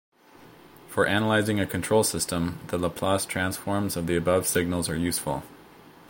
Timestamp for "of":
3.95-4.07